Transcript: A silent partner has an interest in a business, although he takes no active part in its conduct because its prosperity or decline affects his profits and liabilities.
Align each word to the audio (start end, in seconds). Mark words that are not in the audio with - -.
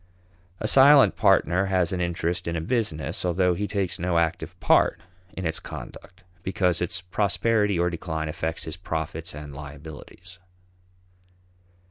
A 0.59 0.67
silent 0.67 1.15
partner 1.15 1.65
has 1.67 1.91
an 1.91 2.01
interest 2.01 2.47
in 2.47 2.55
a 2.55 2.59
business, 2.61 3.23
although 3.23 3.53
he 3.53 3.67
takes 3.67 3.99
no 3.99 4.17
active 4.17 4.59
part 4.59 4.99
in 5.33 5.45
its 5.45 5.59
conduct 5.59 6.23
because 6.41 6.81
its 6.81 7.01
prosperity 7.01 7.77
or 7.77 7.91
decline 7.91 8.27
affects 8.27 8.63
his 8.63 8.77
profits 8.77 9.35
and 9.35 9.53
liabilities. 9.53 10.39